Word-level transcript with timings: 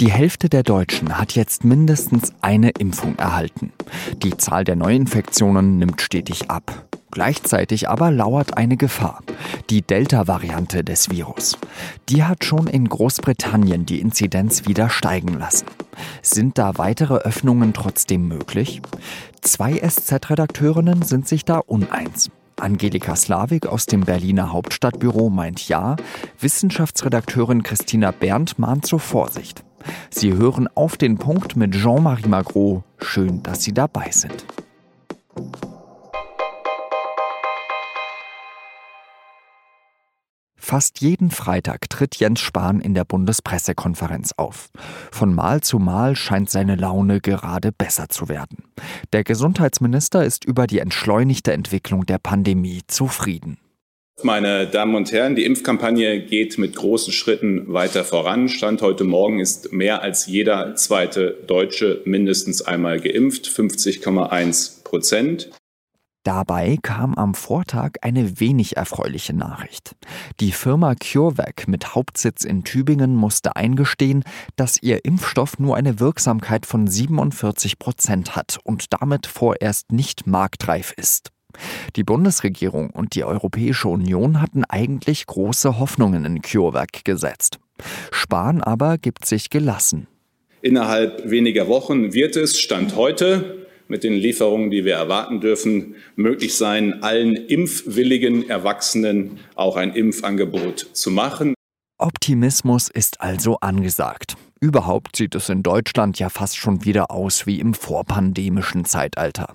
Die 0.00 0.10
Hälfte 0.10 0.48
der 0.48 0.62
Deutschen 0.62 1.18
hat 1.18 1.32
jetzt 1.32 1.62
mindestens 1.62 2.32
eine 2.40 2.70
Impfung 2.70 3.18
erhalten. 3.18 3.70
Die 4.22 4.34
Zahl 4.34 4.64
der 4.64 4.74
Neuinfektionen 4.74 5.76
nimmt 5.76 6.00
stetig 6.00 6.50
ab. 6.50 6.86
Gleichzeitig 7.10 7.90
aber 7.90 8.10
lauert 8.10 8.56
eine 8.56 8.78
Gefahr. 8.78 9.22
Die 9.68 9.82
Delta-Variante 9.82 10.84
des 10.84 11.10
Virus. 11.10 11.58
Die 12.08 12.24
hat 12.24 12.46
schon 12.46 12.66
in 12.66 12.88
Großbritannien 12.88 13.84
die 13.84 14.00
Inzidenz 14.00 14.66
wieder 14.66 14.88
steigen 14.88 15.38
lassen. 15.38 15.66
Sind 16.22 16.56
da 16.56 16.78
weitere 16.78 17.16
Öffnungen 17.16 17.74
trotzdem 17.74 18.26
möglich? 18.26 18.80
Zwei 19.42 19.86
SZ-Redakteurinnen 19.86 21.02
sind 21.02 21.28
sich 21.28 21.44
da 21.44 21.58
uneins. 21.58 22.30
Angelika 22.58 23.16
Slavik 23.16 23.66
aus 23.66 23.84
dem 23.84 24.00
Berliner 24.00 24.50
Hauptstadtbüro 24.50 25.28
meint 25.28 25.68
ja, 25.68 25.96
Wissenschaftsredakteurin 26.38 27.62
Christina 27.62 28.12
Berndt 28.12 28.58
mahnt 28.58 28.86
zur 28.86 29.00
Vorsicht. 29.00 29.62
Sie 30.10 30.34
hören 30.34 30.68
auf 30.74 30.96
den 30.96 31.18
Punkt 31.18 31.56
mit 31.56 31.72
Jean-Marie 31.72 32.28
Magro. 32.28 32.84
Schön, 33.00 33.42
dass 33.42 33.62
Sie 33.62 33.72
dabei 33.72 34.10
sind. 34.10 34.44
Fast 40.70 41.00
jeden 41.00 41.32
Freitag 41.32 41.90
tritt 41.90 42.14
Jens 42.14 42.38
Spahn 42.38 42.80
in 42.80 42.94
der 42.94 43.04
Bundespressekonferenz 43.04 44.34
auf. 44.36 44.70
Von 45.10 45.34
Mal 45.34 45.62
zu 45.62 45.80
Mal 45.80 46.14
scheint 46.14 46.48
seine 46.48 46.76
Laune 46.76 47.20
gerade 47.20 47.72
besser 47.72 48.08
zu 48.08 48.28
werden. 48.28 48.62
Der 49.12 49.24
Gesundheitsminister 49.24 50.24
ist 50.24 50.44
über 50.44 50.68
die 50.68 50.78
entschleunigte 50.78 51.52
Entwicklung 51.52 52.06
der 52.06 52.18
Pandemie 52.18 52.82
zufrieden. 52.86 53.58
Meine 54.22 54.66
Damen 54.66 54.94
und 54.94 55.12
Herren, 55.12 55.34
die 55.34 55.44
Impfkampagne 55.44 56.20
geht 56.20 56.58
mit 56.58 56.76
großen 56.76 57.12
Schritten 57.12 57.72
weiter 57.72 58.04
voran. 58.04 58.48
Stand 58.48 58.82
heute 58.82 59.04
Morgen 59.04 59.40
ist 59.40 59.72
mehr 59.72 60.02
als 60.02 60.26
jeder 60.26 60.74
zweite 60.76 61.38
Deutsche 61.46 62.02
mindestens 62.04 62.60
einmal 62.60 63.00
geimpft, 63.00 63.46
50,1 63.46 64.84
Prozent. 64.84 65.50
Dabei 66.22 66.76
kam 66.82 67.14
am 67.14 67.32
Vortag 67.34 67.92
eine 68.02 68.40
wenig 68.40 68.76
erfreuliche 68.76 69.32
Nachricht. 69.32 69.96
Die 70.38 70.52
Firma 70.52 70.94
CureVac 70.94 71.66
mit 71.66 71.94
Hauptsitz 71.94 72.44
in 72.44 72.62
Tübingen 72.62 73.16
musste 73.16 73.56
eingestehen, 73.56 74.24
dass 74.54 74.82
ihr 74.82 75.06
Impfstoff 75.06 75.58
nur 75.58 75.76
eine 75.76 75.98
Wirksamkeit 75.98 76.66
von 76.66 76.86
47 76.86 77.78
Prozent 77.78 78.36
hat 78.36 78.58
und 78.64 78.92
damit 78.92 79.26
vorerst 79.26 79.92
nicht 79.92 80.26
marktreif 80.26 80.92
ist. 80.94 81.30
Die 81.96 82.04
Bundesregierung 82.04 82.90
und 82.90 83.14
die 83.14 83.24
Europäische 83.24 83.88
Union 83.88 84.40
hatten 84.40 84.64
eigentlich 84.64 85.26
große 85.26 85.78
Hoffnungen 85.78 86.24
in 86.24 86.42
CureVac 86.42 87.04
gesetzt. 87.04 87.58
Spahn 88.10 88.62
aber 88.62 88.98
gibt 88.98 89.24
sich 89.24 89.50
gelassen. 89.50 90.06
Innerhalb 90.62 91.30
weniger 91.30 91.68
Wochen 91.68 92.12
wird 92.12 92.36
es, 92.36 92.58
Stand 92.60 92.94
heute, 92.96 93.66
mit 93.88 94.04
den 94.04 94.14
Lieferungen, 94.14 94.70
die 94.70 94.84
wir 94.84 94.94
erwarten 94.94 95.40
dürfen, 95.40 95.96
möglich 96.16 96.54
sein, 96.54 97.02
allen 97.02 97.34
impfwilligen 97.34 98.48
Erwachsenen 98.48 99.40
auch 99.56 99.76
ein 99.76 99.94
Impfangebot 99.94 100.90
zu 100.92 101.10
machen. 101.10 101.54
Optimismus 101.98 102.88
ist 102.88 103.20
also 103.20 103.58
angesagt. 103.60 104.36
Überhaupt 104.62 105.16
sieht 105.16 105.34
es 105.34 105.48
in 105.48 105.62
Deutschland 105.62 106.18
ja 106.18 106.28
fast 106.28 106.58
schon 106.58 106.84
wieder 106.84 107.10
aus 107.10 107.46
wie 107.46 107.60
im 107.60 107.72
vorpandemischen 107.72 108.84
Zeitalter. 108.84 109.54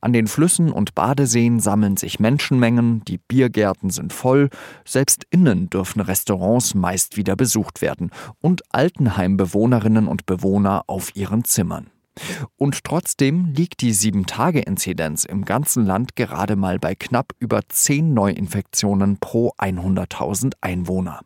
An 0.00 0.14
den 0.14 0.26
Flüssen 0.26 0.72
und 0.72 0.94
Badeseen 0.94 1.60
sammeln 1.60 1.98
sich 1.98 2.20
Menschenmengen, 2.20 3.04
die 3.04 3.18
Biergärten 3.18 3.90
sind 3.90 4.14
voll, 4.14 4.48
selbst 4.86 5.26
innen 5.28 5.68
dürfen 5.68 6.00
Restaurants 6.00 6.74
meist 6.74 7.18
wieder 7.18 7.36
besucht 7.36 7.82
werden 7.82 8.10
und 8.40 8.62
Altenheimbewohnerinnen 8.70 10.08
und 10.08 10.24
Bewohner 10.24 10.84
auf 10.86 11.14
ihren 11.14 11.44
Zimmern. 11.44 11.90
Und 12.56 12.82
trotzdem 12.82 13.52
liegt 13.54 13.82
die 13.82 13.92
7-Tage-Inzidenz 13.92 15.26
im 15.26 15.44
ganzen 15.44 15.84
Land 15.84 16.16
gerade 16.16 16.56
mal 16.56 16.78
bei 16.78 16.94
knapp 16.94 17.32
über 17.38 17.60
10 17.68 18.14
Neuinfektionen 18.14 19.18
pro 19.18 19.52
100.000 19.58 20.54
Einwohner. 20.62 21.20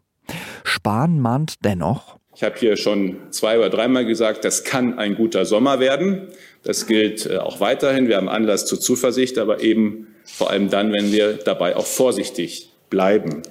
Spahn 0.64 1.20
mahnt 1.20 1.64
dennoch, 1.64 2.19
ich 2.34 2.42
habe 2.44 2.56
hier 2.58 2.76
schon 2.76 3.16
zwei 3.30 3.58
oder 3.58 3.70
dreimal 3.70 4.06
gesagt, 4.06 4.44
das 4.44 4.64
kann 4.64 4.98
ein 4.98 5.14
guter 5.14 5.44
Sommer 5.44 5.80
werden. 5.80 6.28
Das 6.62 6.86
gilt 6.86 7.26
äh, 7.26 7.38
auch 7.38 7.60
weiterhin. 7.60 8.08
Wir 8.08 8.16
haben 8.16 8.28
Anlass 8.28 8.66
zur 8.66 8.80
Zuversicht, 8.80 9.38
aber 9.38 9.60
eben 9.62 10.06
vor 10.24 10.50
allem 10.50 10.70
dann, 10.70 10.92
wenn 10.92 11.12
wir 11.12 11.34
dabei 11.34 11.76
auch 11.76 11.86
vorsichtig 11.86 12.72
bleiben. 12.88 13.42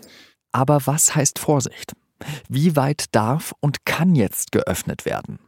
Aber 0.52 0.82
was 0.86 1.16
heißt 1.16 1.40
Vorsicht? 1.40 1.94
Wie 2.48 2.76
weit 2.76 3.06
darf 3.12 3.54
und 3.60 3.86
kann 3.86 4.16
jetzt 4.16 4.52
geöffnet 4.52 5.06
werden? 5.06 5.40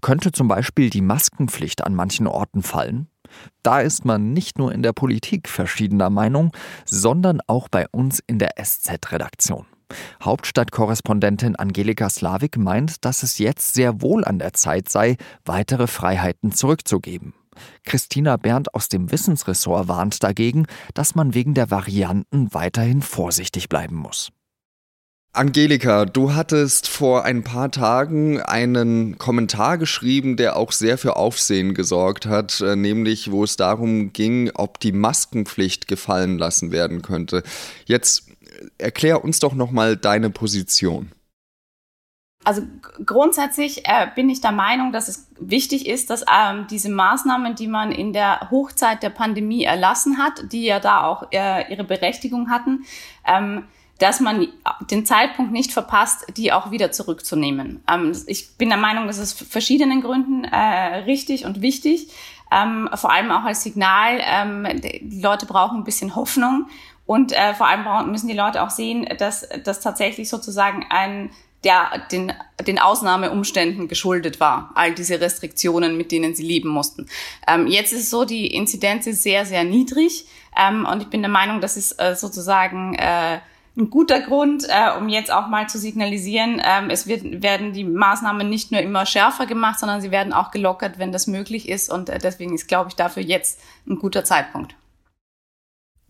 Könnte 0.00 0.32
zum 0.32 0.48
Beispiel 0.48 0.90
die 0.90 1.02
Maskenpflicht 1.02 1.84
an 1.84 1.94
manchen 1.94 2.26
Orten 2.26 2.62
fallen? 2.62 3.08
Da 3.62 3.80
ist 3.80 4.04
man 4.04 4.32
nicht 4.32 4.58
nur 4.58 4.72
in 4.72 4.82
der 4.82 4.92
Politik 4.92 5.48
verschiedener 5.48 6.10
Meinung, 6.10 6.52
sondern 6.84 7.40
auch 7.46 7.68
bei 7.68 7.86
uns 7.90 8.20
in 8.26 8.38
der 8.38 8.52
SZ-Redaktion. 8.62 9.66
Hauptstadtkorrespondentin 10.22 11.56
Angelika 11.56 12.10
Slavik 12.10 12.56
meint, 12.56 13.04
dass 13.04 13.22
es 13.22 13.38
jetzt 13.38 13.74
sehr 13.74 14.02
wohl 14.02 14.24
an 14.24 14.38
der 14.38 14.52
Zeit 14.52 14.88
sei, 14.88 15.16
weitere 15.44 15.86
Freiheiten 15.86 16.52
zurückzugeben. 16.52 17.34
Christina 17.84 18.36
Berndt 18.36 18.74
aus 18.74 18.88
dem 18.88 19.10
Wissensressort 19.10 19.88
warnt 19.88 20.22
dagegen, 20.22 20.66
dass 20.94 21.14
man 21.14 21.34
wegen 21.34 21.54
der 21.54 21.70
Varianten 21.70 22.52
weiterhin 22.54 23.02
vorsichtig 23.02 23.68
bleiben 23.68 23.96
muss. 23.96 24.30
Angelika, 25.34 26.04
du 26.04 26.34
hattest 26.34 26.88
vor 26.88 27.24
ein 27.24 27.42
paar 27.42 27.70
Tagen 27.70 28.42
einen 28.42 29.16
Kommentar 29.16 29.78
geschrieben, 29.78 30.36
der 30.36 30.56
auch 30.56 30.72
sehr 30.72 30.98
für 30.98 31.16
Aufsehen 31.16 31.72
gesorgt 31.72 32.26
hat, 32.26 32.60
äh, 32.60 32.76
nämlich 32.76 33.30
wo 33.30 33.42
es 33.42 33.56
darum 33.56 34.12
ging, 34.12 34.50
ob 34.52 34.78
die 34.78 34.92
Maskenpflicht 34.92 35.88
gefallen 35.88 36.36
lassen 36.36 36.70
werden 36.70 37.00
könnte. 37.00 37.44
Jetzt 37.86 38.31
erklär 38.78 39.24
uns 39.24 39.38
doch 39.40 39.54
nochmal 39.54 39.96
deine 39.96 40.30
Position. 40.30 41.12
Also 42.44 42.62
grundsätzlich 43.06 43.86
äh, 43.86 44.08
bin 44.14 44.28
ich 44.28 44.40
der 44.40 44.52
Meinung, 44.52 44.92
dass 44.92 45.08
es 45.08 45.28
wichtig 45.38 45.86
ist, 45.86 46.10
dass 46.10 46.22
ähm, 46.22 46.66
diese 46.68 46.90
Maßnahmen, 46.90 47.54
die 47.54 47.68
man 47.68 47.92
in 47.92 48.12
der 48.12 48.48
Hochzeit 48.50 49.02
der 49.02 49.10
Pandemie 49.10 49.62
erlassen 49.62 50.18
hat, 50.18 50.52
die 50.52 50.64
ja 50.64 50.80
da 50.80 51.04
auch 51.04 51.28
äh, 51.30 51.72
ihre 51.72 51.84
Berechtigung 51.84 52.50
hatten, 52.50 52.84
ähm, 53.26 53.64
dass 53.98 54.18
man 54.18 54.48
den 54.90 55.06
Zeitpunkt 55.06 55.52
nicht 55.52 55.70
verpasst, 55.70 56.26
die 56.36 56.52
auch 56.52 56.72
wieder 56.72 56.90
zurückzunehmen. 56.90 57.84
Ähm, 57.88 58.12
ich 58.26 58.56
bin 58.56 58.70
der 58.70 58.78
Meinung, 58.78 59.06
das 59.06 59.18
ist 59.18 59.38
verschiedenen 59.38 60.00
Gründen 60.00 60.42
äh, 60.42 60.56
richtig 61.04 61.44
und 61.44 61.62
wichtig. 61.62 62.08
Ähm, 62.50 62.88
vor 62.94 63.12
allem 63.12 63.30
auch 63.30 63.44
als 63.44 63.62
Signal, 63.62 64.20
ähm, 64.20 64.66
die 64.82 65.20
Leute 65.22 65.46
brauchen 65.46 65.78
ein 65.78 65.84
bisschen 65.84 66.16
Hoffnung 66.16 66.66
und 67.06 67.32
äh, 67.32 67.54
vor 67.54 67.68
allem 67.68 68.10
müssen 68.10 68.28
die 68.28 68.36
Leute 68.36 68.62
auch 68.62 68.70
sehen, 68.70 69.06
dass 69.18 69.48
das 69.64 69.80
tatsächlich 69.80 70.28
sozusagen 70.28 70.86
ein 70.90 71.30
der 71.64 72.06
den, 72.10 72.32
den 72.66 72.78
Ausnahmeumständen 72.78 73.88
geschuldet 73.88 74.40
war, 74.40 74.72
all 74.74 74.94
diese 74.94 75.20
Restriktionen, 75.20 75.96
mit 75.96 76.10
denen 76.10 76.34
sie 76.34 76.42
leben 76.42 76.68
mussten. 76.68 77.06
Ähm, 77.46 77.66
jetzt 77.66 77.92
ist 77.92 78.00
es 78.00 78.10
so, 78.10 78.24
die 78.24 78.48
Inzidenz 78.48 79.06
ist 79.06 79.22
sehr, 79.22 79.46
sehr 79.46 79.64
niedrig 79.64 80.26
ähm, 80.58 80.86
und 80.90 81.02
ich 81.02 81.08
bin 81.08 81.22
der 81.22 81.30
Meinung, 81.30 81.60
das 81.60 81.76
ist 81.76 82.00
äh, 82.00 82.16
sozusagen 82.16 82.94
äh, 82.94 83.38
ein 83.74 83.88
guter 83.88 84.20
Grund, 84.20 84.66
äh, 84.68 84.98
um 84.98 85.08
jetzt 85.08 85.32
auch 85.32 85.48
mal 85.48 85.66
zu 85.68 85.78
signalisieren, 85.78 86.60
ähm, 86.62 86.90
es 86.90 87.06
wird, 87.06 87.42
werden 87.42 87.72
die 87.72 87.84
Maßnahmen 87.84 88.48
nicht 88.48 88.70
nur 88.70 88.82
immer 88.82 89.06
schärfer 89.06 89.46
gemacht, 89.46 89.78
sondern 89.78 90.02
sie 90.02 90.10
werden 90.10 90.34
auch 90.34 90.50
gelockert, 90.50 90.98
wenn 90.98 91.10
das 91.10 91.26
möglich 91.26 91.68
ist. 91.70 91.90
Und 91.90 92.10
äh, 92.10 92.18
deswegen 92.18 92.54
ist, 92.54 92.68
glaube 92.68 92.90
ich, 92.90 92.96
dafür 92.96 93.22
jetzt 93.22 93.60
ein 93.88 93.96
guter 93.96 94.24
Zeitpunkt. 94.24 94.74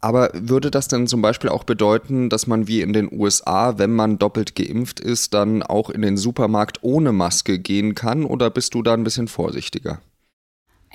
Aber 0.02 0.30
würde 0.34 0.72
das 0.72 0.88
denn 0.88 1.06
zum 1.06 1.22
Beispiel 1.22 1.48
auch 1.48 1.62
bedeuten, 1.62 2.28
dass 2.28 2.48
man 2.48 2.66
wie 2.66 2.82
in 2.82 2.92
den 2.92 3.08
USA, 3.10 3.78
wenn 3.78 3.94
man 3.94 4.18
doppelt 4.18 4.56
geimpft 4.56 4.98
ist, 4.98 5.32
dann 5.32 5.62
auch 5.62 5.90
in 5.90 6.02
den 6.02 6.16
Supermarkt 6.16 6.80
ohne 6.82 7.12
Maske 7.12 7.60
gehen 7.60 7.94
kann? 7.94 8.24
Oder 8.24 8.50
bist 8.50 8.74
du 8.74 8.82
da 8.82 8.94
ein 8.94 9.04
bisschen 9.04 9.28
vorsichtiger? 9.28 10.00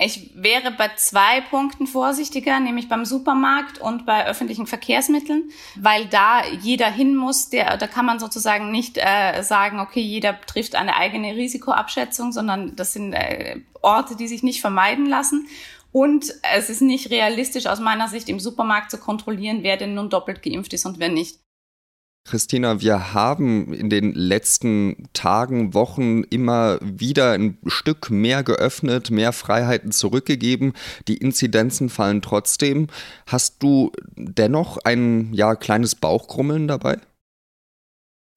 Ich 0.00 0.30
wäre 0.34 0.70
bei 0.70 0.90
zwei 0.96 1.40
Punkten 1.40 1.86
vorsichtiger, 1.86 2.60
nämlich 2.60 2.88
beim 2.88 3.04
Supermarkt 3.04 3.80
und 3.80 4.06
bei 4.06 4.26
öffentlichen 4.26 4.66
Verkehrsmitteln, 4.66 5.50
weil 5.74 6.06
da 6.06 6.44
jeder 6.60 6.88
hin 6.88 7.16
muss. 7.16 7.48
Der, 7.48 7.78
da 7.78 7.86
kann 7.88 8.06
man 8.06 8.20
sozusagen 8.20 8.70
nicht 8.70 8.96
äh, 8.98 9.42
sagen, 9.42 9.80
okay, 9.80 10.00
jeder 10.00 10.40
trifft 10.42 10.76
eine 10.76 10.96
eigene 10.96 11.34
Risikoabschätzung, 11.34 12.30
sondern 12.30 12.76
das 12.76 12.92
sind 12.92 13.12
äh, 13.12 13.56
Orte, 13.82 14.14
die 14.14 14.28
sich 14.28 14.44
nicht 14.44 14.60
vermeiden 14.60 15.06
lassen. 15.06 15.48
Und 15.92 16.34
es 16.54 16.68
ist 16.70 16.82
nicht 16.82 17.10
realistisch 17.10 17.66
aus 17.66 17.80
meiner 17.80 18.08
Sicht 18.08 18.28
im 18.28 18.40
Supermarkt 18.40 18.90
zu 18.90 18.98
kontrollieren, 18.98 19.62
wer 19.62 19.76
denn 19.76 19.94
nun 19.94 20.10
doppelt 20.10 20.42
geimpft 20.42 20.72
ist 20.72 20.86
und 20.86 20.98
wer 20.98 21.08
nicht. 21.08 21.40
Christina, 22.28 22.82
wir 22.82 23.14
haben 23.14 23.72
in 23.72 23.88
den 23.88 24.12
letzten 24.12 25.08
Tagen, 25.14 25.72
Wochen 25.72 26.24
immer 26.24 26.78
wieder 26.82 27.32
ein 27.32 27.56
Stück 27.66 28.10
mehr 28.10 28.42
geöffnet, 28.42 29.10
mehr 29.10 29.32
Freiheiten 29.32 29.92
zurückgegeben. 29.92 30.74
Die 31.08 31.16
Inzidenzen 31.16 31.88
fallen 31.88 32.20
trotzdem. 32.20 32.88
Hast 33.26 33.62
du 33.62 33.92
dennoch 34.14 34.76
ein 34.84 35.32
ja, 35.32 35.54
kleines 35.54 35.94
Bauchgrummeln 35.94 36.68
dabei? 36.68 36.98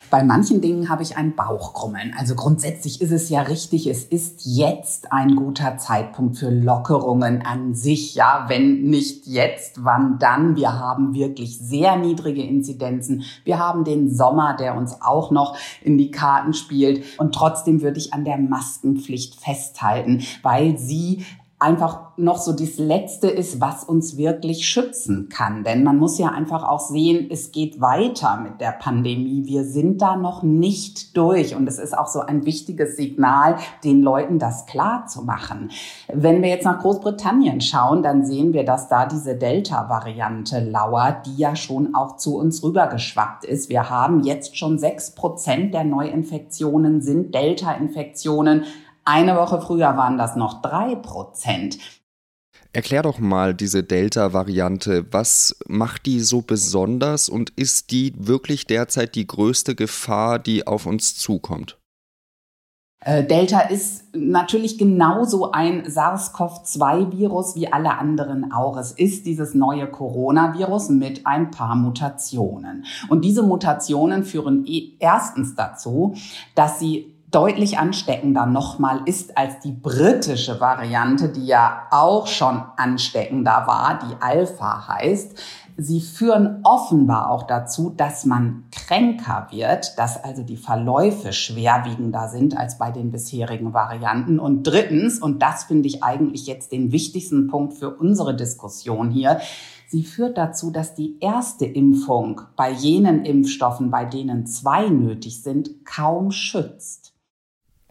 Bei 0.10 0.24
manchen 0.24 0.60
Dingen 0.60 0.90
habe 0.90 1.04
ich 1.04 1.16
ein 1.16 1.36
Bauchkrummeln. 1.36 2.14
Also 2.18 2.36
grundsätzlich 2.36 3.02
ist 3.02 3.12
es 3.12 3.30
ja 3.30 3.44
richtig, 3.44 3.88
es 3.88 4.04
ist 4.04 4.42
jetzt 4.44 5.14
ein 5.14 5.36
guter 5.38 5.78
Zeitpunkt 5.78 6.38
für 6.38 6.50
Lockerungen 6.50 7.42
an 7.46 7.76
sich. 7.76 8.16
Ja, 8.16 8.46
wenn 8.50 8.82
nicht 8.82 9.26
jetzt, 9.26 9.86
wann 9.86 10.20
dann? 10.20 10.58
Wir 10.58 10.78
haben 10.78 11.14
wirklich 11.14 11.60
sehr 11.60 11.96
niedrige 11.96 12.44
Inzidenzen. 12.44 13.24
Wir 13.46 13.60
haben 13.60 13.86
den 13.86 14.14
Sommer, 14.14 14.56
der 14.58 14.76
uns 14.76 15.02
auch 15.02 15.32
noch 15.32 15.56
in 15.82 15.98
die 15.98 16.12
Karten 16.12 16.54
spielt. 16.54 17.20
Und 17.20 17.34
trotzdem 17.34 17.82
würde 17.82 18.00
ich 18.00 18.14
an 18.14 18.26
der 18.26 18.38
Maskenpflicht 18.38 19.40
festhalten, 19.40 20.24
weil 20.42 20.78
sie 20.78 21.24
einfach 21.62 22.18
noch 22.18 22.40
so 22.40 22.54
das 22.54 22.78
Letzte 22.78 23.28
ist, 23.28 23.62
was 23.62 23.84
uns 23.84 24.18
wirklich 24.18 24.68
schützen 24.68 25.30
kann. 25.30 25.64
Denn 25.64 25.84
man 25.84 25.98
muss 25.98 26.18
ja 26.18 26.30
einfach 26.30 26.68
auch 26.68 26.80
sehen, 26.80 27.28
es 27.30 27.52
geht 27.52 27.80
weiter 27.80 28.40
mit 28.42 28.60
der 28.60 28.72
Pandemie. 28.72 29.44
Wir 29.46 29.64
sind 29.64 30.02
da 30.02 30.16
noch 30.16 30.42
nicht 30.42 31.16
durch. 31.16 31.56
Und 31.56 31.68
es 31.68 31.78
ist 31.78 31.96
auch 31.96 32.08
so 32.08 32.22
ein 32.22 32.46
wichtiges 32.48 32.98
Signal, 32.98 33.58
den 33.84 34.02
Leuten 34.02 34.40
das 34.40 34.66
klar 34.66 35.06
zu 35.06 35.22
machen. 35.22 35.70
Wenn 36.12 36.42
wir 36.42 36.50
jetzt 36.50 36.66
nach 36.66 36.80
Großbritannien 36.80 37.62
schauen, 37.62 38.02
dann 38.02 38.26
sehen 38.26 38.54
wir, 38.54 38.66
dass 38.66 38.90
da 38.90 39.06
diese 39.06 39.36
Delta-Variante 39.36 40.62
lauert, 40.62 41.28
die 41.28 41.38
ja 41.38 41.56
schon 41.56 41.94
auch 41.94 42.18
zu 42.18 42.38
uns 42.38 42.64
rübergeschwappt 42.64 43.46
ist. 43.46 43.70
Wir 43.70 43.90
haben 43.92 44.24
jetzt 44.24 44.58
schon 44.58 44.80
sechs 44.80 45.14
Prozent 45.14 45.76
der 45.76 45.84
Neuinfektionen 45.84 47.02
sind 47.02 47.36
Delta-Infektionen. 47.36 48.64
Eine 49.04 49.36
Woche 49.36 49.62
früher 49.62 49.98
waren 49.98 50.18
das 50.18 50.36
noch 50.36 50.62
drei 50.62 50.96
Prozent. 50.96 51.78
Erklär 52.74 53.02
doch 53.02 53.20
mal 53.20 53.54
diese 53.54 53.84
Delta-Variante. 53.84 55.06
Was 55.12 55.58
macht 55.68 56.06
die 56.06 56.22
so 56.22 56.42
besonders 56.42 57.28
und 57.28 57.50
ist 57.52 57.92
die 57.92 58.14
wirklich 58.16 58.66
derzeit 58.66 59.16
die 59.16 59.28
größte 59.28 59.76
Gefahr, 59.76 60.40
die 60.40 60.68
auf 60.68 60.86
uns 60.86 61.18
zukommt? 61.18 61.78
Äh, 63.04 63.26
Delta 63.26 63.62
ist 63.62 64.16
natürlich 64.16 64.78
genauso 64.78 65.52
ein 65.52 65.86
SARS-CoV-2-Virus 65.86 67.56
wie 67.56 67.74
alle 67.74 67.98
anderen 67.98 68.54
auch. 68.54 68.78
Es 68.78 68.92
ist 68.92 69.26
dieses 69.26 69.56
neue 69.56 69.88
Coronavirus 69.88 70.90
mit 70.90 71.26
ein 71.26 71.50
paar 71.50 71.76
Mutationen. 71.76 72.86
Und 73.10 73.26
diese 73.26 73.42
Mutationen 73.42 74.24
führen 74.24 74.66
e-, 74.68 74.94
erstens 75.00 75.56
dazu, 75.56 76.16
dass 76.54 76.80
sie 76.80 77.16
deutlich 77.32 77.78
ansteckender 77.78 78.46
nochmal 78.46 79.02
ist 79.06 79.38
als 79.38 79.60
die 79.60 79.72
britische 79.72 80.60
Variante, 80.60 81.30
die 81.30 81.46
ja 81.46 81.88
auch 81.90 82.28
schon 82.28 82.62
ansteckender 82.78 83.64
war, 83.66 84.00
die 84.00 84.22
Alpha 84.22 84.88
heißt. 84.88 85.38
Sie 85.78 86.02
führen 86.02 86.60
offenbar 86.64 87.30
auch 87.30 87.44
dazu, 87.44 87.92
dass 87.96 88.26
man 88.26 88.66
kränker 88.72 89.48
wird, 89.52 89.98
dass 89.98 90.22
also 90.22 90.44
die 90.44 90.58
Verläufe 90.58 91.32
schwerwiegender 91.32 92.28
sind 92.28 92.58
als 92.58 92.78
bei 92.78 92.92
den 92.92 93.12
bisherigen 93.12 93.74
Varianten. 93.74 94.38
Und 94.38 94.64
drittens, 94.64 95.20
und 95.20 95.42
das 95.42 95.64
finde 95.64 95.88
ich 95.88 96.04
eigentlich 96.04 96.46
jetzt 96.46 96.72
den 96.72 96.92
wichtigsten 96.92 97.48
Punkt 97.48 97.74
für 97.74 97.90
unsere 97.90 98.36
Diskussion 98.36 99.10
hier, 99.10 99.40
Sie 99.88 100.04
führt 100.04 100.38
dazu, 100.38 100.72
dass 100.72 100.96
die 100.96 101.18
erste 101.20 101.66
Impfung 101.66 102.40
bei 102.56 102.72
jenen 102.72 103.26
Impfstoffen, 103.26 103.92
bei 103.92 104.06
denen 104.06 104.46
zwei 104.46 104.88
nötig 104.88 105.44
sind, 105.44 105.84
kaum 105.84 106.32
schützt. 106.32 107.11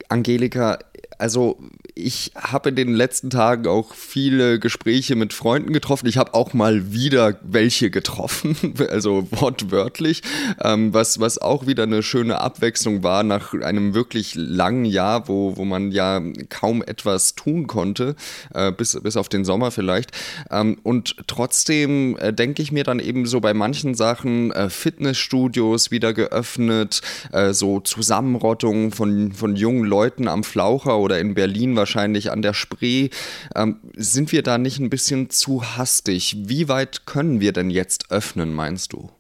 Angelika, 0.08 0.79
also 1.20 1.58
ich 1.94 2.32
habe 2.34 2.70
in 2.70 2.76
den 2.76 2.94
letzten 2.94 3.28
Tagen 3.28 3.67
auch 3.67 3.94
viele 3.94 4.58
Gespräche 4.58 5.17
mit 5.17 5.34
Freunden 5.34 5.72
getroffen. 5.72 6.06
Ich 6.06 6.17
habe 6.17 6.32
auch 6.32 6.55
mal 6.55 6.93
wieder 6.93 7.38
welche 7.43 7.90
getroffen, 7.90 8.56
also 8.90 9.28
wortwörtlich, 9.31 10.22
ähm, 10.62 10.94
was, 10.94 11.20
was 11.20 11.37
auch 11.37 11.67
wieder 11.67 11.82
eine 11.82 12.02
schöne 12.02 12.40
Abwechslung 12.40 13.02
war 13.02 13.22
nach 13.22 13.52
einem 13.52 13.94
wirklich 13.94 14.34
langen 14.34 14.87
Jahr, 14.87 15.28
wo, 15.28 15.56
wo 15.56 15.64
man 15.64 15.93
ja 15.93 16.22
kaum 16.49 16.82
etwas 16.82 17.34
tun 17.34 17.66
konnte, 17.66 18.16
äh, 18.55 18.73
bis, 18.73 18.99
bis 19.02 19.16
auf 19.16 19.28
den 19.28 19.44
Sommer 19.44 19.70
vielleicht. 19.70 20.12
Ähm, 20.50 20.78
und 20.82 21.16
trotzdem 21.26 22.16
äh, 22.16 22.32
denke 22.32 22.62
ich 22.62 22.73
mir 22.73 22.84
dann 22.84 22.99
eben 22.99 23.26
so 23.26 23.40
bei 23.40 23.52
manchen 23.52 23.94
Sachen, 23.94 24.52
äh, 24.52 24.70
Fitnessstudios 24.70 25.90
wieder 25.90 26.14
geöffnet, 26.14 27.02
äh, 27.32 27.52
so 27.52 27.81
Zusammenrottungen 27.81 28.90
von, 28.90 29.32
von 29.32 29.56
jungen 29.56 29.84
Leuten 29.84 30.26
am 30.26 30.44
Flaucher 30.44 30.99
oder 30.99 31.09
in 31.18 31.34
Berlin 31.34 31.76
wahrscheinlich 31.76 32.30
an 32.30 32.42
der 32.42 32.54
Spree. 32.54 33.08
Ähm, 33.54 33.80
sind 33.96 34.32
wir 34.32 34.42
da 34.42 34.58
nicht 34.58 34.78
ein 34.78 34.90
bisschen 34.90 35.30
zu 35.30 35.76
hastig? 35.76 36.36
Wie 36.38 36.68
weit 36.68 37.06
können 37.06 37.40
wir 37.40 37.52
denn 37.52 37.70
jetzt 37.70 38.10
öffnen, 38.10 38.54
meinst 38.54 38.92
du? 38.92 39.10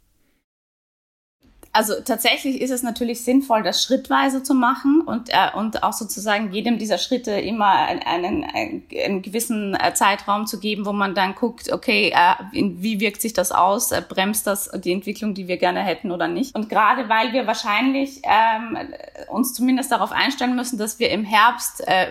Also 1.72 1.94
tatsächlich 2.04 2.60
ist 2.60 2.70
es 2.70 2.82
natürlich 2.82 3.22
sinnvoll, 3.22 3.62
das 3.62 3.84
schrittweise 3.84 4.42
zu 4.42 4.54
machen 4.54 5.02
und, 5.02 5.28
äh, 5.28 5.56
und 5.56 5.84
auch 5.84 5.92
sozusagen 5.92 6.52
jedem 6.52 6.78
dieser 6.78 6.98
Schritte 6.98 7.30
immer 7.30 7.70
einen, 7.70 8.02
einen, 8.44 8.44
einen 8.92 9.22
gewissen 9.22 9.74
äh, 9.74 9.94
Zeitraum 9.94 10.46
zu 10.46 10.58
geben, 10.58 10.84
wo 10.84 10.92
man 10.92 11.14
dann 11.14 11.36
guckt, 11.36 11.72
okay, 11.72 12.12
äh, 12.12 12.34
wie 12.52 12.98
wirkt 12.98 13.22
sich 13.22 13.34
das 13.34 13.52
aus? 13.52 13.92
Äh, 13.92 14.02
bremst 14.06 14.48
das 14.48 14.68
die 14.82 14.92
Entwicklung, 14.92 15.34
die 15.34 15.46
wir 15.46 15.58
gerne 15.58 15.80
hätten 15.80 16.10
oder 16.10 16.26
nicht? 16.26 16.56
Und 16.56 16.68
gerade 16.68 17.08
weil 17.08 17.32
wir 17.32 17.46
wahrscheinlich 17.46 18.20
ähm, 18.24 18.76
uns 19.28 19.54
zumindest 19.54 19.92
darauf 19.92 20.10
einstellen 20.10 20.56
müssen, 20.56 20.76
dass 20.76 20.98
wir 20.98 21.10
im 21.10 21.24
Herbst 21.24 21.86
äh, 21.86 22.08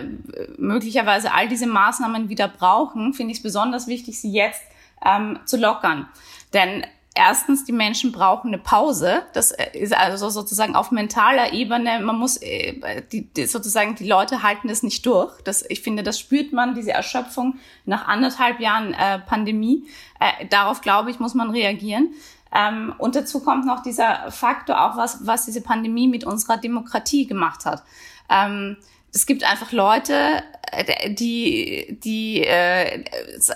möglicherweise 0.56 1.34
all 1.34 1.48
diese 1.48 1.66
Maßnahmen 1.66 2.30
wieder 2.30 2.48
brauchen, 2.48 3.12
finde 3.12 3.32
ich 3.32 3.38
es 3.38 3.42
besonders 3.42 3.88
wichtig, 3.88 4.18
sie 4.18 4.32
jetzt 4.32 4.62
ähm, 5.04 5.38
zu 5.44 5.58
lockern. 5.58 6.08
Denn 6.54 6.84
Erstens, 7.22 7.64
die 7.64 7.72
Menschen 7.72 8.12
brauchen 8.12 8.48
eine 8.48 8.56
Pause. 8.56 9.24
Das 9.34 9.50
äh, 9.50 9.78
ist 9.78 9.92
also 9.92 10.30
sozusagen 10.30 10.74
auf 10.74 10.90
mentaler 10.90 11.52
Ebene. 11.52 12.00
Man 12.00 12.16
muss 12.16 12.38
äh, 12.38 13.02
die, 13.12 13.26
die, 13.26 13.44
sozusagen 13.44 13.94
die 13.94 14.08
Leute 14.08 14.42
halten 14.42 14.68
das 14.68 14.82
nicht 14.82 15.04
durch. 15.04 15.30
Das, 15.42 15.62
ich 15.68 15.82
finde, 15.82 16.02
das 16.02 16.18
spürt 16.18 16.54
man 16.54 16.74
diese 16.74 16.92
Erschöpfung 16.92 17.58
nach 17.84 18.08
anderthalb 18.08 18.58
Jahren 18.58 18.94
äh, 18.94 19.18
Pandemie. 19.18 19.84
Äh, 20.18 20.46
darauf 20.46 20.80
glaube 20.80 21.10
ich 21.10 21.20
muss 21.20 21.34
man 21.34 21.50
reagieren. 21.50 22.14
Ähm, 22.54 22.94
und 22.96 23.16
dazu 23.16 23.40
kommt 23.40 23.66
noch 23.66 23.82
dieser 23.82 24.30
Faktor 24.30 24.80
auch 24.80 24.96
was 24.96 25.26
was 25.26 25.44
diese 25.44 25.60
Pandemie 25.60 26.08
mit 26.08 26.24
unserer 26.24 26.56
Demokratie 26.56 27.26
gemacht 27.26 27.66
hat. 27.66 27.82
Ähm, 28.30 28.78
es 29.12 29.26
gibt 29.26 29.44
einfach 29.44 29.72
Leute, 29.72 30.42
äh, 30.70 31.12
die, 31.12 31.98
die, 32.02 32.42
äh, 32.42 33.04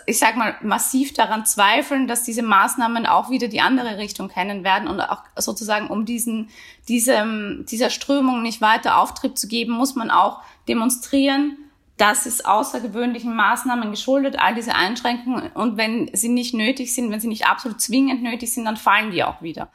ich 0.06 0.18
sag 0.18 0.36
mal, 0.36 0.56
massiv 0.62 1.12
daran 1.12 1.46
zweifeln, 1.46 2.08
dass 2.08 2.24
diese 2.24 2.42
Maßnahmen 2.42 3.06
auch 3.06 3.30
wieder 3.30 3.48
die 3.48 3.60
andere 3.60 3.98
Richtung 3.98 4.28
kennen 4.28 4.64
werden 4.64 4.88
und 4.88 5.00
auch 5.00 5.22
sozusagen, 5.36 5.88
um 5.88 6.04
diesen, 6.04 6.50
diesem, 6.88 7.66
dieser 7.68 7.90
Strömung 7.90 8.42
nicht 8.42 8.60
weiter 8.60 8.98
Auftrieb 8.98 9.38
zu 9.38 9.48
geben, 9.48 9.72
muss 9.72 9.94
man 9.94 10.10
auch 10.10 10.42
demonstrieren, 10.68 11.58
dass 11.96 12.26
es 12.26 12.44
außergewöhnlichen 12.44 13.36
Maßnahmen 13.36 13.90
geschuldet, 13.90 14.36
all 14.38 14.54
diese 14.56 14.74
Einschränkungen. 14.74 15.52
Und 15.52 15.76
wenn 15.76 16.10
sie 16.12 16.28
nicht 16.28 16.52
nötig 16.52 16.92
sind, 16.92 17.12
wenn 17.12 17.20
sie 17.20 17.28
nicht 17.28 17.46
absolut 17.46 17.80
zwingend 17.80 18.22
nötig 18.22 18.52
sind, 18.52 18.64
dann 18.64 18.76
fallen 18.76 19.12
die 19.12 19.22
auch 19.22 19.42
wieder. 19.42 19.70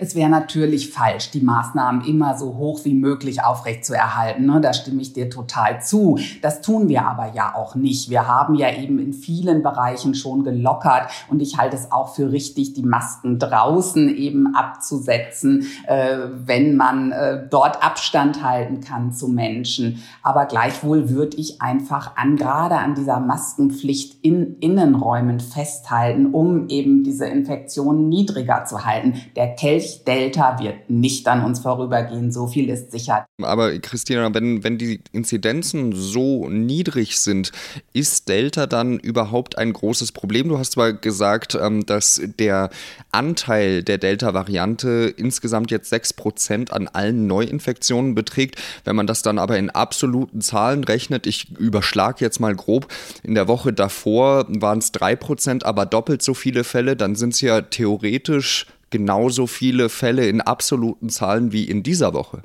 Es 0.00 0.14
wäre 0.14 0.28
natürlich 0.28 0.90
falsch, 0.90 1.30
die 1.30 1.40
Maßnahmen 1.40 2.04
immer 2.04 2.36
so 2.36 2.56
hoch 2.56 2.84
wie 2.84 2.94
möglich 2.94 3.44
aufrechtzuerhalten. 3.44 4.46
Ne? 4.46 4.60
Da 4.60 4.72
stimme 4.72 5.02
ich 5.02 5.12
dir 5.12 5.30
total 5.30 5.80
zu. 5.82 6.18
Das 6.42 6.60
tun 6.62 6.88
wir 6.88 7.06
aber 7.06 7.32
ja 7.32 7.54
auch 7.54 7.74
nicht. 7.74 8.10
Wir 8.10 8.26
haben 8.26 8.54
ja 8.56 8.72
eben 8.74 8.98
in 8.98 9.12
vielen 9.12 9.62
Bereichen 9.62 10.14
schon 10.14 10.42
gelockert 10.42 11.10
und 11.28 11.40
ich 11.40 11.58
halte 11.58 11.76
es 11.76 11.92
auch 11.92 12.14
für 12.14 12.32
richtig, 12.32 12.74
die 12.74 12.82
Masken 12.82 13.38
draußen 13.38 14.14
eben 14.16 14.54
abzusetzen, 14.54 15.66
äh, 15.86 16.18
wenn 16.44 16.76
man 16.76 17.12
äh, 17.12 17.46
dort 17.48 17.82
Abstand 17.82 18.42
halten 18.42 18.80
kann 18.80 19.12
zu 19.12 19.28
Menschen. 19.28 20.02
Aber 20.22 20.46
gleichwohl 20.46 21.10
würde 21.10 21.36
ich 21.36 21.62
einfach 21.62 22.16
an, 22.16 22.36
gerade 22.36 22.76
an 22.76 22.94
dieser 22.94 23.20
Maskenpflicht 23.20 24.24
in 24.24 24.56
Innenräumen 24.58 25.40
festhalten, 25.40 26.26
um 26.26 26.68
eben 26.68 27.04
diese 27.04 27.26
Infektionen 27.26 28.08
niedriger 28.08 28.64
zu 28.64 28.84
halten. 28.84 29.14
Der 29.36 29.54
Kelch-Delta 29.68 30.58
wird 30.60 30.88
nicht 30.88 31.28
an 31.28 31.44
uns 31.44 31.60
vorübergehen, 31.60 32.32
so 32.32 32.46
viel 32.46 32.70
ist 32.70 32.90
sicher. 32.90 33.26
Aber 33.42 33.78
Christina, 33.78 34.32
wenn, 34.32 34.64
wenn 34.64 34.78
die 34.78 35.00
Inzidenzen 35.12 35.92
so 35.92 36.48
niedrig 36.48 37.20
sind, 37.20 37.52
ist 37.92 38.28
Delta 38.30 38.66
dann 38.66 38.98
überhaupt 38.98 39.58
ein 39.58 39.74
großes 39.74 40.12
Problem? 40.12 40.48
Du 40.48 40.58
hast 40.58 40.72
zwar 40.72 40.94
gesagt, 40.94 41.54
ähm, 41.54 41.84
dass 41.84 42.22
der 42.38 42.70
Anteil 43.12 43.82
der 43.82 43.98
Delta-Variante 43.98 45.12
insgesamt 45.14 45.70
jetzt 45.70 45.92
6% 45.92 46.70
an 46.70 46.88
allen 46.88 47.26
Neuinfektionen 47.26 48.14
beträgt. 48.14 48.56
Wenn 48.84 48.96
man 48.96 49.06
das 49.06 49.20
dann 49.20 49.38
aber 49.38 49.58
in 49.58 49.68
absoluten 49.68 50.40
Zahlen 50.40 50.82
rechnet, 50.82 51.26
ich 51.26 51.50
überschlage 51.58 52.24
jetzt 52.24 52.40
mal 52.40 52.54
grob, 52.54 52.88
in 53.22 53.34
der 53.34 53.48
Woche 53.48 53.74
davor 53.74 54.46
waren 54.48 54.78
es 54.78 54.94
3%, 54.94 55.64
aber 55.64 55.84
doppelt 55.84 56.22
so 56.22 56.32
viele 56.32 56.64
Fälle, 56.64 56.96
dann 56.96 57.16
sind 57.16 57.34
es 57.34 57.42
ja 57.42 57.60
theoretisch 57.60 58.64
genauso 58.90 59.46
viele 59.46 59.88
Fälle 59.88 60.28
in 60.28 60.40
absoluten 60.40 61.08
Zahlen 61.08 61.52
wie 61.52 61.64
in 61.64 61.82
dieser 61.82 62.14
Woche. 62.14 62.42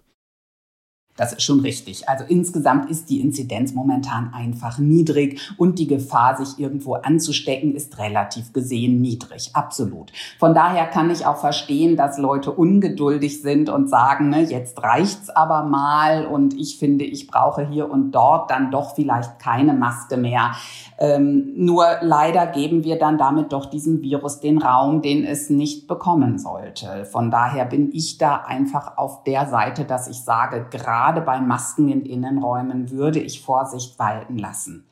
Das 1.16 1.32
ist 1.32 1.44
schon 1.44 1.60
richtig. 1.60 2.10
Also 2.10 2.26
insgesamt 2.28 2.90
ist 2.90 3.10
die 3.10 3.22
Inzidenz 3.22 3.74
momentan 3.74 4.34
einfach 4.34 4.80
niedrig 4.80 5.40
und 5.58 5.78
die 5.78 5.86
Gefahr, 5.86 6.38
sich 6.38 6.60
irgendwo 6.60 6.96
anzustecken, 6.96 7.76
ist 7.76 8.00
relativ 8.00 8.52
gesehen 8.52 9.00
niedrig. 9.00 9.52
Absolut. 9.54 10.12
Von 10.40 10.56
daher 10.56 10.88
kann 10.88 11.12
ich 11.12 11.28
auch 11.28 11.38
verstehen, 11.38 11.98
dass 11.98 12.18
Leute 12.18 12.52
ungeduldig 12.52 13.44
sind 13.44 13.70
und 13.70 13.90
sagen, 13.90 14.30
ne, 14.30 14.42
jetzt 14.42 14.82
reicht's 14.82 15.30
aber 15.30 15.64
mal 15.64 16.26
und 16.26 16.56
ich 16.56 16.80
finde, 16.80 17.06
ich 17.06 17.28
brauche 17.28 17.68
hier 17.68 17.92
und 17.92 18.12
dort 18.12 18.50
dann 18.50 18.72
doch 18.72 18.96
vielleicht 18.96 19.38
keine 19.38 19.74
Maske 19.74 20.18
mehr. 20.18 20.54
Ähm, 20.98 21.54
nur 21.56 21.86
leider 22.02 22.48
geben 22.48 22.84
wir 22.84 22.98
dann 22.98 23.18
damit 23.18 23.54
doch 23.54 23.66
diesem 23.68 24.02
Virus 24.02 24.40
den 24.40 24.60
Raum, 24.60 25.02
den 25.02 25.26
es 25.26 25.50
nicht 25.50 25.88
bekommen 25.88 26.40
sollte. 26.40 27.06
Von 27.06 27.30
daher 27.30 27.66
bin 27.66 27.92
ich 27.92 28.18
da 28.18 28.38
einfach 28.38 28.98
auf 28.98 29.24
der 29.24 29.48
Seite, 29.48 29.86
dass 29.86 30.08
ich 30.08 30.22
sage, 30.22 30.66
gerade 30.72 31.03
gerade 31.04 31.22
bei 31.22 31.42
Masken 31.42 31.90
in 31.90 32.06
Innenräumen 32.06 32.90
würde 32.90 33.20
ich 33.20 33.42
Vorsicht 33.42 34.00
walten 34.00 34.38
lassen. 34.38 34.86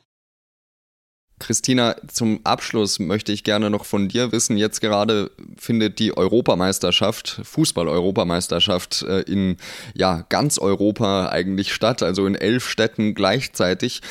Christina, 1.38 1.96
zum 2.06 2.40
Abschluss 2.44 3.00
möchte 3.00 3.32
ich 3.32 3.42
gerne 3.44 3.70
noch 3.70 3.84
von 3.84 4.08
dir 4.08 4.30
wissen. 4.30 4.56
Jetzt 4.56 4.80
gerade 4.80 5.30
findet 5.56 5.98
die 5.98 6.16
Europameisterschaft, 6.16 7.40
Fußball-Europameisterschaft 7.42 9.02
äh, 9.02 9.22
in 9.22 9.56
ja, 9.94 10.24
ganz 10.28 10.58
Europa 10.58 11.30
eigentlich 11.30 11.72
statt, 11.72 12.02
also 12.02 12.26
in 12.26 12.34
elf 12.34 12.68
Städten 12.68 13.14
gleichzeitig. 13.14 14.02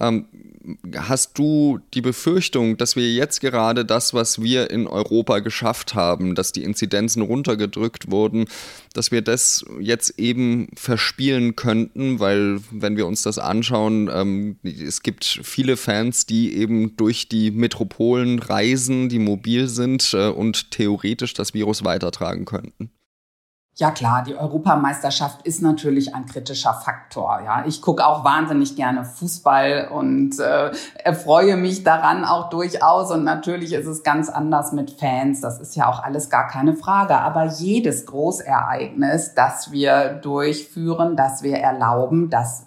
Ähm, 0.00 0.28
hast 0.96 1.38
du 1.38 1.80
die 1.94 2.00
Befürchtung, 2.00 2.76
dass 2.76 2.96
wir 2.96 3.12
jetzt 3.12 3.40
gerade 3.40 3.84
das, 3.84 4.14
was 4.14 4.42
wir 4.42 4.70
in 4.70 4.86
Europa 4.86 5.38
geschafft 5.40 5.94
haben, 5.94 6.34
dass 6.34 6.52
die 6.52 6.64
Inzidenzen 6.64 7.22
runtergedrückt 7.22 8.10
wurden, 8.10 8.46
dass 8.94 9.10
wir 9.10 9.22
das 9.22 9.64
jetzt 9.80 10.18
eben 10.18 10.68
verspielen 10.74 11.56
könnten, 11.56 12.20
weil 12.20 12.60
wenn 12.70 12.96
wir 12.96 13.06
uns 13.06 13.22
das 13.22 13.38
anschauen, 13.38 14.10
ähm, 14.12 14.56
es 14.62 15.02
gibt 15.02 15.40
viele 15.42 15.76
Fans, 15.76 16.26
die 16.26 16.54
eben 16.54 16.96
durch 16.96 17.28
die 17.28 17.50
Metropolen 17.50 18.38
reisen, 18.38 19.08
die 19.08 19.18
mobil 19.18 19.68
sind 19.68 20.14
äh, 20.14 20.28
und 20.28 20.70
theoretisch 20.70 21.34
das 21.34 21.54
Virus 21.54 21.84
weitertragen 21.84 22.44
könnten. 22.44 22.90
Ja 23.80 23.92
klar, 23.92 24.24
die 24.24 24.34
Europameisterschaft 24.34 25.42
ist 25.42 25.62
natürlich 25.62 26.12
ein 26.12 26.26
kritischer 26.26 26.74
Faktor. 26.74 27.42
Ja, 27.44 27.64
ich 27.64 27.80
gucke 27.80 28.04
auch 28.04 28.24
wahnsinnig 28.24 28.74
gerne 28.74 29.04
Fußball 29.04 29.90
und 29.94 30.40
äh, 30.40 30.72
erfreue 31.04 31.56
mich 31.56 31.84
daran 31.84 32.24
auch 32.24 32.50
durchaus. 32.50 33.12
Und 33.12 33.22
natürlich 33.22 33.72
ist 33.72 33.86
es 33.86 34.02
ganz 34.02 34.30
anders 34.30 34.72
mit 34.72 34.90
Fans. 34.90 35.42
Das 35.42 35.60
ist 35.60 35.76
ja 35.76 35.88
auch 35.88 36.02
alles 36.02 36.28
gar 36.28 36.48
keine 36.48 36.74
Frage. 36.74 37.18
Aber 37.18 37.44
jedes 37.44 38.04
Großereignis, 38.06 39.34
das 39.36 39.70
wir 39.70 40.14
durchführen, 40.22 41.14
das 41.14 41.44
wir 41.44 41.58
erlauben, 41.58 42.30
das 42.30 42.66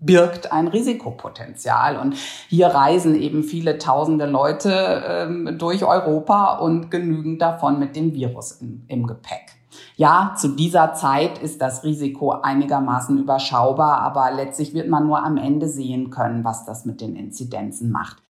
birgt 0.00 0.52
ein 0.52 0.68
Risikopotenzial. 0.68 1.98
Und 1.98 2.14
hier 2.48 2.68
reisen 2.68 3.14
eben 3.14 3.44
viele 3.44 3.76
tausende 3.76 4.24
Leute 4.24 5.04
ähm, 5.06 5.58
durch 5.58 5.84
Europa 5.84 6.56
und 6.60 6.90
genügend 6.90 7.42
davon 7.42 7.78
mit 7.78 7.94
dem 7.94 8.14
Virus 8.14 8.52
im, 8.52 8.86
im 8.88 9.06
Gepäck. 9.06 9.55
Ja, 9.98 10.36
zu 10.38 10.48
dieser 10.48 10.92
Zeit 10.92 11.38
ist 11.38 11.62
das 11.62 11.82
Risiko 11.82 12.32
einigermaßen 12.32 13.18
überschaubar, 13.18 14.00
aber 14.00 14.30
letztlich 14.30 14.74
wird 14.74 14.88
man 14.88 15.06
nur 15.06 15.24
am 15.24 15.38
Ende 15.38 15.68
sehen 15.68 16.10
können, 16.10 16.44
was 16.44 16.66
das 16.66 16.84
mit 16.84 17.00
den 17.00 17.16
Inzidenzen 17.16 17.90
macht. 17.90 18.22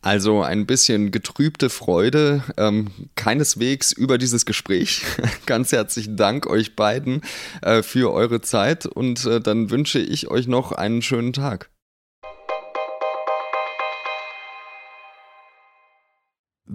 Also 0.00 0.42
ein 0.42 0.66
bisschen 0.66 1.10
getrübte 1.10 1.68
Freude, 1.68 2.42
ähm, 2.56 2.90
keineswegs 3.14 3.92
über 3.92 4.16
dieses 4.16 4.46
Gespräch. 4.46 5.02
Ganz 5.46 5.72
herzlichen 5.72 6.16
Dank 6.16 6.46
euch 6.46 6.76
beiden 6.76 7.20
äh, 7.60 7.82
für 7.82 8.12
eure 8.12 8.40
Zeit 8.40 8.86
und 8.86 9.26
äh, 9.26 9.40
dann 9.40 9.70
wünsche 9.70 9.98
ich 9.98 10.30
euch 10.30 10.46
noch 10.46 10.72
einen 10.72 11.02
schönen 11.02 11.34
Tag. 11.34 11.70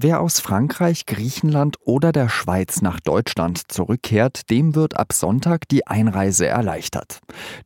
Wer 0.04 0.20
aus 0.20 0.40
Frankreich, 0.40 1.06
Griechenland 1.06 1.78
oder 1.86 2.12
der 2.12 2.28
Schweiz 2.28 2.82
nach 2.82 3.00
Deutschland 3.00 3.72
zurückkehrt, 3.72 4.50
dem 4.50 4.74
wird 4.74 4.98
ab 4.98 5.14
Sonntag 5.14 5.70
die 5.70 5.86
Einreise 5.86 6.48
erleichtert. 6.48 7.20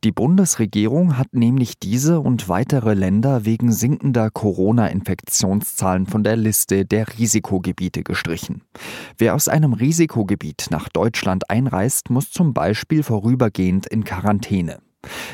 Die 0.04 0.12
Bundesregierung 0.12 1.16
hat 1.16 1.32
nämlich 1.32 1.78
diese 1.78 2.20
und 2.20 2.50
weitere 2.50 2.92
Länder 2.92 3.46
wegen 3.46 3.72
sinkender 3.72 4.28
Corona-Infektionszahlen 4.30 6.04
von 6.04 6.24
der 6.24 6.36
Liste 6.36 6.84
der 6.84 7.06
Risikogebiete 7.18 8.02
gestrichen. 8.02 8.60
Wer 9.16 9.34
aus 9.34 9.48
einem 9.48 9.72
Risikogebiet 9.72 10.66
nach 10.68 10.90
Deutschland 10.90 11.48
einreist, 11.48 12.10
muss 12.10 12.30
zum 12.30 12.52
Beispiel 12.52 13.02
vorübergehend 13.02 13.86
in 13.86 14.04
Quarantäne. 14.04 14.80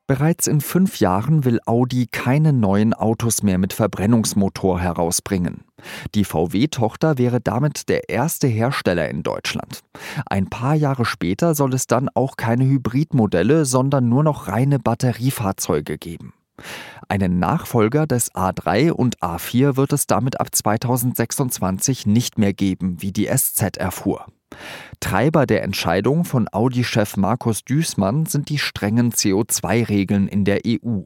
Bereits 0.06 0.48
in 0.48 0.60
fünf 0.60 1.00
Jahren 1.00 1.46
will 1.46 1.60
Audi 1.64 2.06
keine 2.06 2.52
neuen 2.52 2.92
Autos 2.92 3.42
mehr 3.42 3.56
mit 3.56 3.72
Verbrennungsmotor 3.72 4.78
herausbringen. 4.78 5.64
Die 6.14 6.24
VW-Tochter 6.24 7.16
wäre 7.16 7.40
damit 7.40 7.88
der 7.88 8.10
erste 8.10 8.46
Hersteller 8.46 9.08
in 9.08 9.22
Deutschland. 9.22 9.80
Ein 10.26 10.50
paar 10.50 10.74
Jahre 10.74 11.06
später 11.06 11.54
soll 11.54 11.72
es 11.72 11.86
dann 11.86 12.10
auch 12.12 12.36
keine 12.36 12.66
Hybridmodelle, 12.66 13.64
sondern 13.64 14.10
nur 14.10 14.22
noch 14.22 14.46
reine 14.46 14.78
Batteriefahrzeuge 14.78 15.96
geben. 15.96 16.34
Einen 17.08 17.38
Nachfolger 17.38 18.06
des 18.06 18.30
A3 18.34 18.90
und 18.90 19.18
A4 19.20 19.76
wird 19.76 19.94
es 19.94 20.06
damit 20.06 20.38
ab 20.38 20.54
2026 20.54 22.06
nicht 22.06 22.36
mehr 22.36 22.52
geben, 22.52 23.00
wie 23.00 23.12
die 23.12 23.26
SZ 23.34 23.78
erfuhr. 23.78 24.26
Treiber 25.00 25.46
der 25.46 25.62
Entscheidung 25.62 26.24
von 26.24 26.48
Audi-Chef 26.50 27.16
Markus 27.16 27.64
Düßmann 27.64 28.26
sind 28.26 28.48
die 28.48 28.58
strengen 28.58 29.12
CO2-Regeln 29.12 30.28
in 30.28 30.44
der 30.44 30.60
EU, 30.66 31.00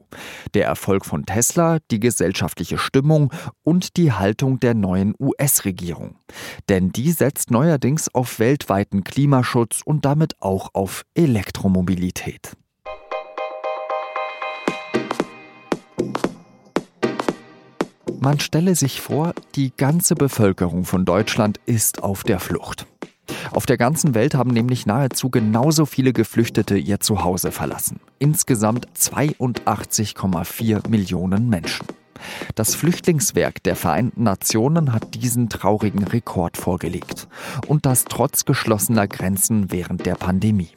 der 0.53 0.65
Erfolg 0.65 1.05
von 1.05 1.25
Tesla, 1.25 1.79
die 1.91 1.99
gesellschaftliche 1.99 2.77
Stimmung 2.77 3.33
und 3.63 3.97
die 3.97 4.13
Haltung 4.13 4.59
der 4.59 4.73
neuen 4.73 5.13
US-Regierung. 5.19 6.15
Denn 6.69 6.91
die 6.91 7.11
setzt 7.11 7.51
neuerdings 7.51 8.13
auf 8.13 8.39
weltweiten 8.39 9.03
Klimaschutz 9.03 9.81
und 9.83 10.05
damit 10.05 10.35
auch 10.39 10.69
auf 10.73 11.03
Elektromobilität. 11.15 12.55
Man 18.21 18.39
stelle 18.41 18.75
sich 18.75 18.99
vor, 18.99 19.33
die 19.55 19.71
ganze 19.75 20.13
Bevölkerung 20.13 20.83
von 20.83 21.05
Deutschland 21.05 21.57
ist 21.65 22.03
auf 22.03 22.25
der 22.25 22.41
Flucht. 22.41 22.85
Auf 23.51 23.65
der 23.65 23.77
ganzen 23.77 24.13
Welt 24.15 24.35
haben 24.35 24.51
nämlich 24.51 24.85
nahezu 24.85 25.29
genauso 25.29 25.85
viele 25.85 26.13
Geflüchtete 26.13 26.77
ihr 26.77 26.99
Zuhause 26.99 27.51
verlassen. 27.51 27.99
Insgesamt 28.19 28.87
82,4 28.97 30.89
Millionen 30.89 31.49
Menschen. 31.49 31.85
Das 32.55 32.75
Flüchtlingswerk 32.75 33.63
der 33.63 33.75
Vereinten 33.75 34.23
Nationen 34.23 34.93
hat 34.93 35.15
diesen 35.15 35.49
traurigen 35.49 36.03
Rekord 36.03 36.57
vorgelegt. 36.57 37.27
Und 37.67 37.85
das 37.85 38.05
trotz 38.05 38.45
geschlossener 38.45 39.07
Grenzen 39.07 39.71
während 39.71 40.05
der 40.05 40.15
Pandemie. 40.15 40.69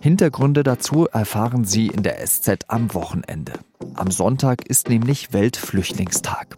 Hintergründe 0.00 0.62
dazu 0.62 1.06
erfahren 1.06 1.64
Sie 1.64 1.88
in 1.88 2.02
der 2.02 2.24
SZ 2.26 2.64
am 2.68 2.94
Wochenende. 2.94 3.52
Am 3.94 4.10
Sonntag 4.10 4.66
ist 4.66 4.88
nämlich 4.88 5.32
Weltflüchtlingstag. 5.32 6.56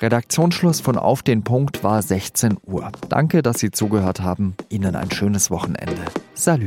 Redaktionsschluss 0.00 0.80
von 0.80 0.96
Auf 0.96 1.22
den 1.22 1.42
Punkt 1.42 1.84
war 1.84 2.00
16 2.00 2.56
Uhr. 2.64 2.90
Danke, 3.08 3.42
dass 3.42 3.58
Sie 3.58 3.70
zugehört 3.70 4.20
haben. 4.20 4.54
Ihnen 4.68 4.96
ein 4.96 5.10
schönes 5.10 5.50
Wochenende. 5.50 6.04
Salü. 6.34 6.66